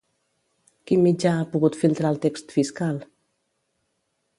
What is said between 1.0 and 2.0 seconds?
mitjà ha pogut